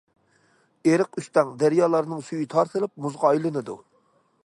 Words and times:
ئېرىق- 0.91 1.19
ئۆستەڭ، 1.21 1.53
دەريالارنىڭ 1.65 2.25
سۈيى 2.31 2.51
تارتىلىپ، 2.57 2.97
مۇزغا 3.07 3.33
ئايلىنىدۇ. 3.33 3.79